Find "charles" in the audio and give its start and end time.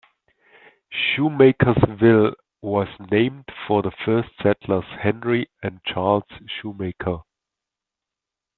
5.85-6.23